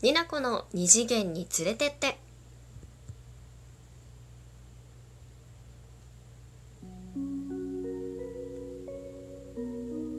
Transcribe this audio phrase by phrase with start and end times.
[0.00, 2.18] になこの二次元に連れてって。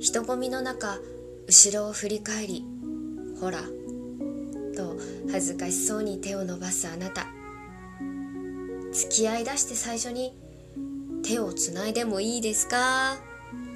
[0.02, 0.98] 人混みの中
[1.48, 2.66] 後ろを振り返り
[3.40, 3.60] ほら
[4.76, 4.98] と
[5.32, 7.28] 恥ずかしそうに手を伸ばすあなた。
[8.92, 10.36] 付き合いだして最初に
[11.24, 13.18] 「手をつないでもいいですか?」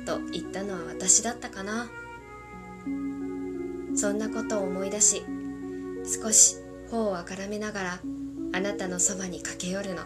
[0.05, 1.89] と言ったのは私だったかな。
[3.95, 5.23] そんなことを思い出し
[6.05, 6.57] 少し
[6.89, 8.00] 頬をあからめながら
[8.54, 10.01] あなたのそばに駆け寄るの。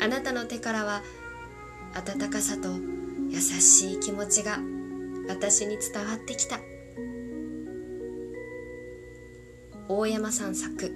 [0.00, 1.02] あなたの手からは
[1.94, 2.68] 温かさと
[3.30, 4.58] 優しい気持ちが
[5.28, 6.60] 私に伝わってきた。
[9.88, 10.92] 大山さん作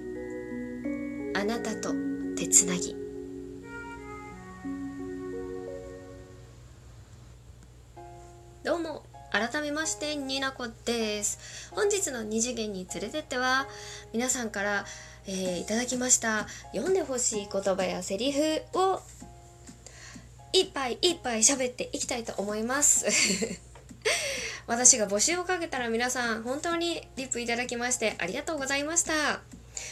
[1.35, 1.93] 「あなたと
[2.37, 2.95] 手つなぎ」
[9.83, 11.69] ましてになこです。
[11.71, 13.67] 本日の二次元に連れてっては
[14.13, 14.85] 皆さんから、
[15.27, 18.39] えーいただきました読んでほしい言葉やセリフ
[18.79, 19.01] を
[20.53, 23.05] いっぱいいっぱい喋っていきたいと思います。
[24.67, 29.41] 私が募集をかけたら皆さん本当にリップいただきましてありがとうございました。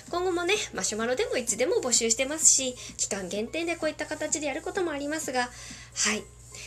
[0.10, 5.50] 今後もねマシュマロでもいつでも募集してますし期間限定でこういった形でやることもありますが
[5.96, 6.24] はい。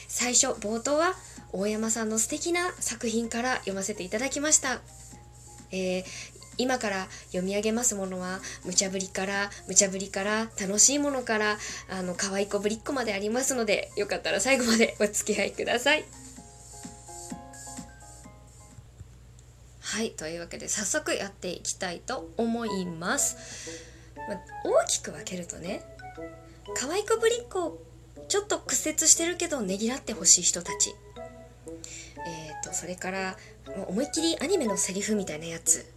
[0.09, 1.15] 最初冒頭は
[1.57, 4.81] 大山さんの素敵な作品から読ませていただきました、
[5.71, 6.05] えー
[6.57, 11.57] 今から読み上げますものは無茶ぶりから無茶ぶりから楽しいものから
[11.91, 16.05] あの可愛い子ぶりっ子までありますのでよかったら最後まで お付き合いください。
[19.81, 23.37] はいというわけで早速やっていきたいと思います、
[24.29, 25.85] まあ大きく分けるとね
[26.77, 27.83] 可愛い子ぶりっ子
[28.29, 30.95] ちょっと屈折してるけどねぎらってほしい人たち。
[32.27, 33.37] えー、とそれから
[33.77, 35.93] もう思いっきりアニメのセリフみたいなやつ。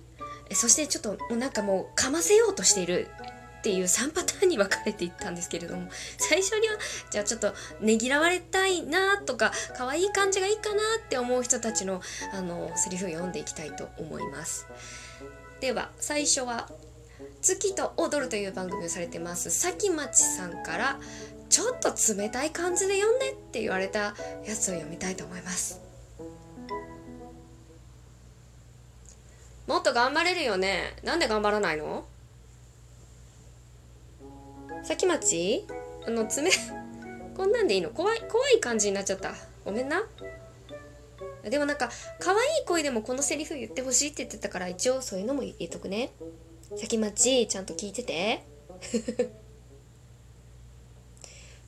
[0.54, 3.10] そしてちょっともうなんかもうかませようとしている
[3.60, 6.76] っていう3パターンに分かれていったんですけれども最初には
[7.10, 12.02] じゃあちょっとねぎらわれたいなとか可愛い感じがいいかなって思う人たちの
[12.34, 14.68] あのセリフを読んでいきたいと思います。
[15.60, 16.70] では最初は
[17.42, 21.00] 「月と踊る」という番組をされてますさきまちさんから
[21.50, 24.16] 「ちょっと冷たい感じで読んで」って言われた
[24.46, 25.87] やつを読みたいと思います。
[29.68, 30.96] もっと頑張れるよね。
[31.04, 32.06] なんで頑張らないの？
[34.84, 35.66] さきまち？
[36.08, 36.52] あの爪
[37.36, 37.90] こんなんでいいの？
[37.90, 39.34] 怖い怖い感じになっちゃった。
[39.66, 40.04] ごめんな。
[41.44, 41.90] でもなんか
[42.20, 46.12] 可愛い声でもこのセリフ言ってほしいって言ってたから一応そういうのも言っとくね。
[46.78, 48.44] さきまちちゃんと聞いてて。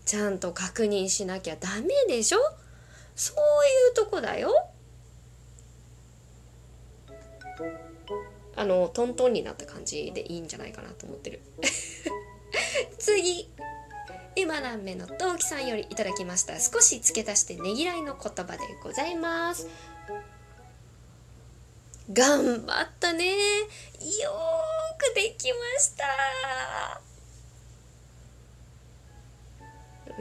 [0.05, 2.39] ちゃんと確認しなきゃダメでしょ？
[3.15, 4.53] そういうとこだよ。
[8.59, 11.39] あのトントンになった感じでいいんじゃないかなと思ってる。
[12.99, 13.49] 次。
[14.35, 16.59] 今何目の同期さんよりいただきました。
[16.59, 19.65] 少し付け足してねぎらいの言葉でございます。
[22.11, 23.27] 頑張ったね。
[23.27, 27.01] よーくできました。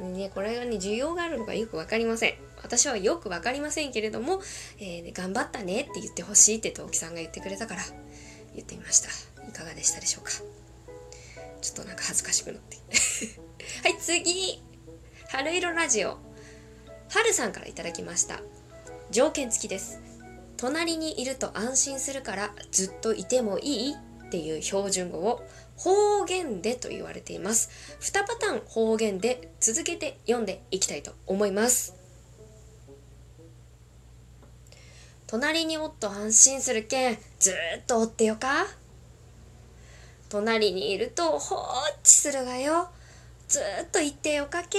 [0.01, 2.35] ねこれがね需要があるのかよく分かりません。
[2.63, 4.41] 私はよく分かりませんけれども、
[4.79, 7.83] えー頑張ったねって言ってほしいって同期さんが言ってくれたから。
[8.59, 9.09] 言ってみました。
[9.49, 10.33] いかがでしたでしょうか？
[11.61, 12.77] ちょっとなんか恥ずかしくなって。
[13.83, 14.63] はい次。
[15.29, 16.19] 春色ラジオ。
[17.09, 18.41] 春さんからいただきました。
[19.11, 20.01] 条件付きです。
[20.57, 25.41] 隣にいると安心するからずっといてもいいっていう標準語を
[25.77, 27.71] 方言でと言われています。
[28.01, 31.95] 2パターン方言で続けて読んでいきたいと思います。
[35.29, 38.67] 隣におっと安心するけんずっとおってよか？
[40.31, 41.57] 隣にいると放
[42.03, 42.89] 置するがよ。
[43.47, 44.79] ずっと言ってよかけ。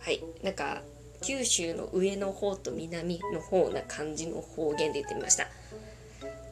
[0.00, 0.82] はいなんか
[1.22, 5.44] 九州の上の方と南の方な感じの方言で言ってみました。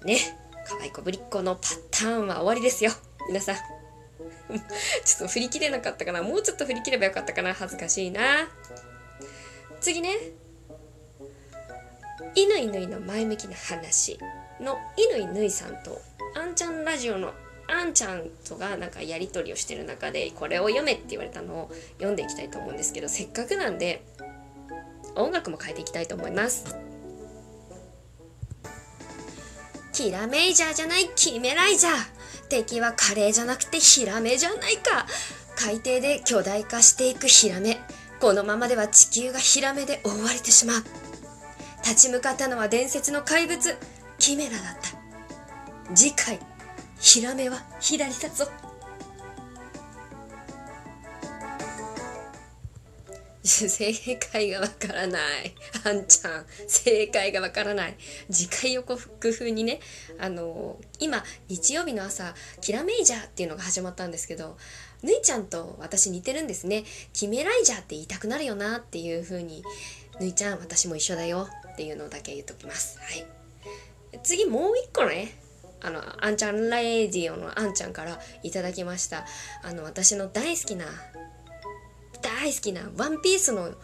[0.06, 0.16] ね
[0.66, 2.90] 可愛い子ぶりっ子のパターンは終わりですよ。
[3.28, 3.56] 皆さん。
[5.04, 6.22] ちょっと振り切れなかったかな？
[6.22, 7.52] もうちょっと振り切ればよかったかな？
[7.52, 8.48] 恥ずかしいな。
[9.82, 10.16] 次ね。
[12.34, 14.18] 犬いぬいの前向きな話
[14.60, 16.00] の犬いぬいさんと
[16.36, 17.32] あんちゃんラジオの
[17.68, 24.04] あんちゃんとがなんかやり取りをしてる中でこれを読めって言われたのを読んでいきたいと思うんですけどせっかくなんで
[25.16, 26.76] 音楽も変えていきたいと思います。
[29.92, 31.94] キラメイジャーじゃないキメライジャー
[32.48, 35.06] 敵はカレーじゃなくてヒラメじゃないか。
[35.56, 37.80] 海底で巨大化していくヒラメ。
[38.20, 41.03] このままでは地球がヒラメで覆われてしまう。
[41.84, 43.76] 立ち向かったのは伝説の怪物
[44.18, 45.94] キメラだった。
[45.94, 46.38] 次回
[46.98, 48.48] ヒラメは左だぞ。
[53.42, 55.54] 正解がわからない。
[55.84, 57.96] あんちゃん正解がわからない。
[58.30, 59.80] 次回予告風にね
[60.18, 64.56] あの今日曜日の朝キラメイジャーっていうのが始まったんですけど
[65.02, 66.84] ぬいちゃんと私似てるんですね。
[67.12, 69.62] キメライジャーって言いたくなるよなっていう風に
[70.18, 71.46] ぬいちゃん私も一緒だよ。
[71.74, 72.98] っていうのだけ言っときます。
[73.00, 73.26] はい。
[74.22, 75.36] 次もう一個ね。
[75.82, 79.26] あのあんちゃんレディオのあんちゃんからいただきました。
[79.62, 80.86] あの私の大好きな
[82.22, 83.74] 大好きなワンピースのあの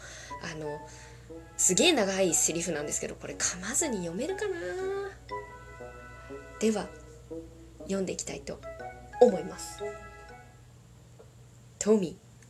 [1.58, 4.54] すげえ長いセリフなんですけどこれ噛まずに読めるかな？
[6.58, 6.86] では
[7.82, 8.58] 読んでいきたいと
[9.20, 9.82] 思います。
[11.78, 12.16] 富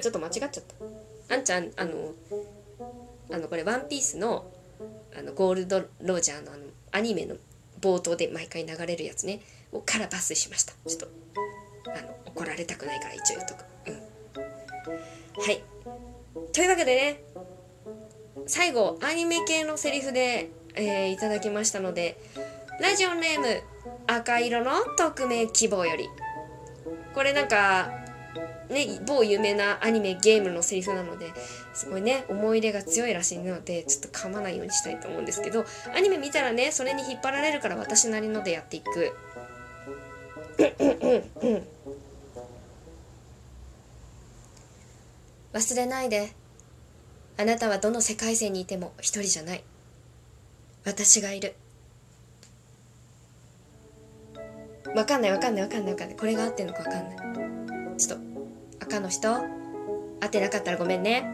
[0.00, 1.34] ちょっと間違っちゃった。
[1.34, 2.14] あんちゃんあの
[3.30, 4.50] あのこれ「ワンピースの
[5.16, 7.36] あのゴールド・ロジャーのあのアニメの
[7.80, 9.40] 冒頭で毎回流れるやつね。
[9.72, 10.72] をからパスしました。
[10.86, 11.08] ちょっと
[11.86, 13.64] あの怒られたくないから一応言っとく。
[13.86, 15.42] うん。
[15.42, 15.62] はい。
[16.52, 17.22] というわけでね
[18.46, 22.18] 最後アニメ系のセリフで、えー、いただきましたので
[22.80, 23.62] ラジオネーム
[24.06, 26.08] 赤色の匿名希望より。
[27.14, 27.90] これなんか
[28.70, 31.32] ね、某有名なアニメゲームのセリフなので
[31.74, 35.64] すごいね思い入れが強いらしいのでちょっと噛まないようにしたいと思うんですけど
[35.94, 39.12] アニメ見たらねそれに引っ張られるから私なりのでやっていく。
[45.52, 46.30] 忘れないで。
[47.36, 49.64] あなたはどの世界線にいても一人じゃない。
[50.84, 51.54] 私がいる。
[54.94, 56.16] わかんないわかんないわかんないわかんない。
[56.16, 57.98] これが合ってんのかわかんない。
[57.98, 58.29] ちょっと
[58.90, 59.32] 赤の人？
[59.32, 59.44] 合
[60.26, 61.32] ってなかったらごめんね。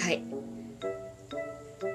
[0.00, 0.22] はい。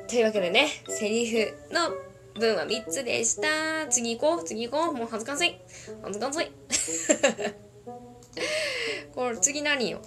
[0.10, 1.92] というわけでねセリフの
[2.38, 3.88] 文は3つでした。
[3.90, 4.94] 次行こう次行こう。
[4.94, 5.56] もう恥ずかしい
[6.04, 6.52] 恥ずかしい
[9.16, 10.02] これ次何よ？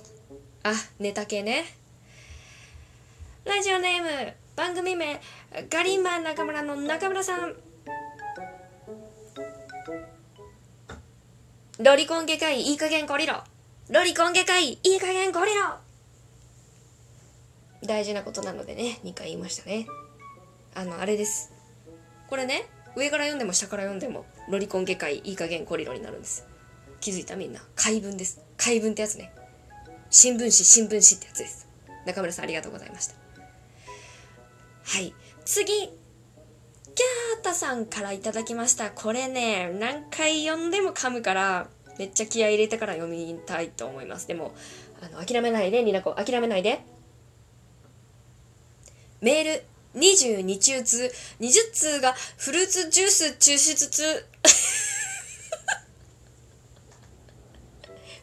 [0.64, 1.64] あネタ系ね。
[3.46, 4.08] ラジオネーム
[4.54, 5.18] 番組名
[5.70, 7.56] ガリンマン中村の中村さん。
[11.80, 13.42] ロリコン外科医いい加減懲りろ。
[13.90, 15.74] ロリコン外科医いい加減これろ
[17.82, 19.86] 大事なことなのでね2回言いましたね。
[20.74, 21.52] あのあれです。
[22.30, 22.66] これね
[22.96, 26.46] 上から読んでも下から読んでもロリコン外科医いい加減コリロになるんです。
[27.00, 27.60] 気づいたみんな。
[27.76, 28.40] 解文です。
[28.56, 29.34] 解文ってやつね。
[30.08, 31.68] 新聞紙新聞紙ってやつです。
[32.06, 33.14] 中村さんありがとうございました。
[34.84, 35.12] はい。
[35.44, 35.72] 次。
[35.74, 38.90] キャータさんからいただきました。
[38.90, 44.26] これね何回読んでも噛むからめっちゃ気合入れてから読みたいと思います。
[44.26, 44.54] でも
[45.02, 46.80] あの諦めないでになこ諦めないで。
[49.20, 49.64] メール
[49.94, 51.12] 22中通。
[51.40, 54.26] 20通がフルーツジュース抽出通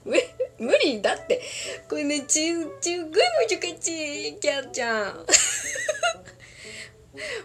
[0.59, 1.01] 無理。
[1.01, 1.41] だって
[1.89, 5.25] これねちゅちゅぐい難しいキャーちゃん。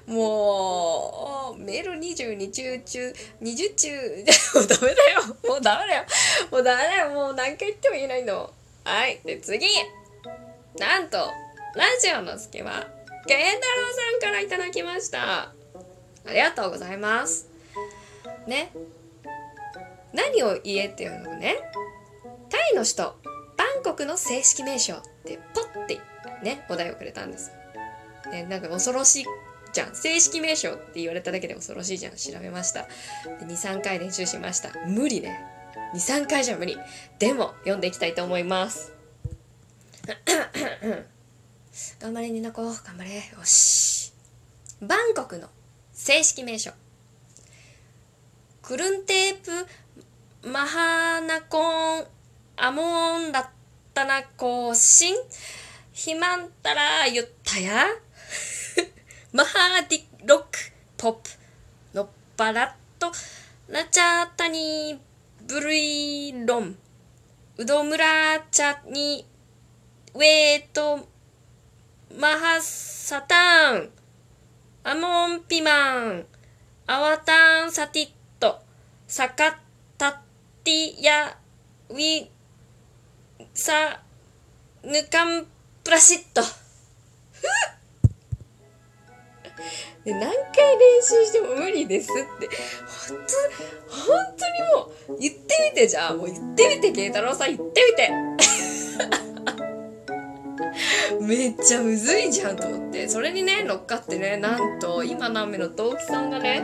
[0.06, 5.22] もう、メール22中中、20中、 もうダメだよ。
[5.48, 6.04] もうダメだよ。
[6.50, 7.10] もうダメだよ。
[7.10, 8.52] もう何回言っても言えないの。
[8.84, 9.20] はい。
[9.24, 9.66] で、次。
[10.78, 11.18] なんと、
[11.74, 12.86] ラジオの隙間、
[13.26, 15.52] 健太郎さんからいただきました。
[16.26, 17.48] ありがとうございます。
[18.46, 18.70] ね。
[20.12, 21.56] 何を言えっていうのね、
[22.48, 23.02] タイの首都、
[23.56, 26.00] バンコクの正式名称ってポッて
[26.42, 27.50] ね、お題をくれたんです。
[28.30, 29.26] ね、なんか恐ろし
[29.76, 32.16] いじゃん正式名称って言われただけで恐ろしいじゃん。
[32.16, 32.88] 調べました。
[33.42, 34.70] 23回練習しました。
[34.86, 35.44] 無理ね。
[35.94, 36.78] 23回じゃ無理。
[37.18, 38.94] でも読んでいきたいと思います。
[42.00, 42.62] 頑張れニナコ。
[42.62, 43.16] 頑張れ。
[43.16, 44.14] よし。
[44.80, 45.50] バンコクの
[45.92, 46.72] 正式名称。
[48.62, 49.40] クルンテー
[50.42, 52.04] プマハナコン
[52.56, 53.46] アモンラッ
[53.92, 55.16] タナコシン
[55.92, 57.86] ヒマンタラユッタヤ
[59.36, 60.58] マハーディロック
[60.96, 61.30] ポップ
[61.92, 63.12] ノッパラット
[63.68, 64.98] ラチャータニ
[65.46, 66.74] ブルイロン。
[67.58, 69.26] ウドムラチャニ
[70.14, 71.06] ウェート
[72.18, 73.90] マハサタン。
[74.84, 76.24] アモンピマン。
[76.86, 78.08] アワタンサティッ
[78.40, 78.58] ト。
[79.06, 79.60] サカ
[79.98, 80.12] タッ
[80.64, 81.36] ティヤ
[81.90, 82.26] ウィ
[83.52, 84.00] サ
[84.82, 85.46] ヌカン
[85.84, 86.40] プラシット。
[90.04, 90.36] で何回練
[91.02, 92.48] 習しても無理ですって。
[93.08, 93.18] 本
[93.88, 96.14] 当本当にもう言ってみてじゃあ。
[96.14, 97.56] もう言ってみて慶太郎さん。
[97.56, 98.12] 言ってみて。
[101.20, 103.08] めっちゃむずいじゃんと思って。
[103.08, 106.62] それにね乗っかってねなんと今の雨の同期さんがね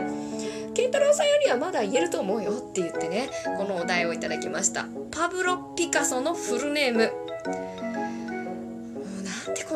[0.73, 4.87] 慶太郎さんよりはまだ言えると思うよって言ってねこのお題をいただきました。
[5.11, 7.11] パブロ・ピカソのフルネーム。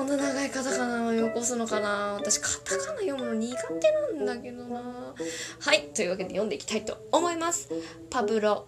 [0.08, 2.14] な長いカタカナをよこすのかな。
[2.14, 5.14] 私カタカナ読むの苦手なんだけどな。
[5.60, 7.70] はいというわけで読んでいきたいと思います。
[8.10, 8.66] パブロ・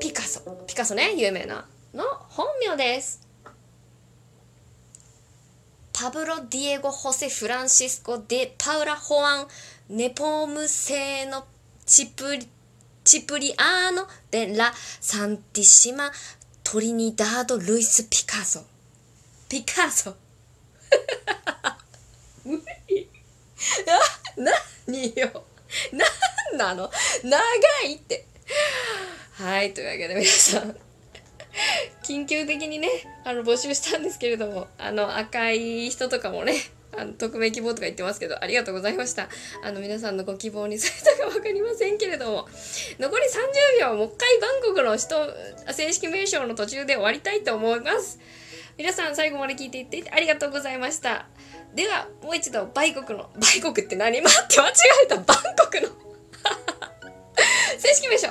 [0.00, 3.20] ピカソピカソね有名なの本名です。
[5.92, 9.48] パブロ・ディエゴ・ホセ・フランシスコ・デ・パウラ・ホアン・
[9.88, 11.46] ネポームセーノ・
[11.86, 12.48] チプリ
[13.04, 16.10] チプリアーノ・デ・ラ・サンティシマ・
[16.64, 18.62] トリニダード・ルイス・ピカソ
[19.48, 20.16] ピカソ
[22.44, 23.08] 無理。
[24.36, 24.52] な
[24.86, 25.44] 何よ。
[25.92, 26.90] 何なの？
[27.22, 27.38] 長
[27.86, 28.26] いって。
[29.32, 30.76] はいというわけで皆さん。
[32.02, 32.88] 緊急的にね
[33.24, 36.54] あの募集したんですけれどもあの赤い人とかもね
[36.96, 39.28] あの匿名希望とか言ってますけどありがとうございました。
[39.62, 42.48] あの皆さんのご希望にされたか分かりませんけれども
[42.98, 43.24] 残り
[43.80, 45.16] 30秒もう一回バンコクの人
[45.72, 48.20] 正式名称の途中で終わりたいと思います。
[48.76, 51.26] 皆さん最後まで聞いていってありがとうございました。
[51.74, 54.72] ではもう一度バイコクのバイコクって何待って間違
[55.04, 55.26] えたバン
[55.56, 55.88] コクの。
[57.78, 58.28] 正式名称。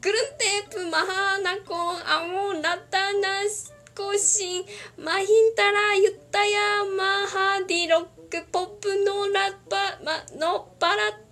[0.00, 4.64] クルンテープマハナコンアモンラタナスコシン
[4.96, 11.27] マヒンタラユッタヤマハディロックポップのラッパマのバラッ